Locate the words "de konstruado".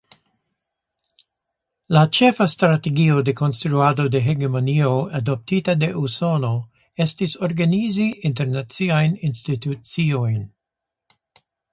3.27-4.05